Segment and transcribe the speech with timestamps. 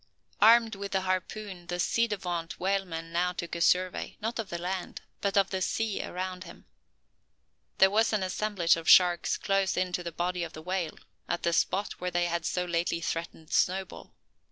[0.41, 4.57] Armed with the harpoon, the ci devant whaleman now took a survey, not of the
[4.57, 6.65] land, but of the sea around him.
[7.77, 10.97] There was an assemblage of sharks close in to the body of the whale,
[11.29, 14.15] at the spot where they had so lately threatened Snowball.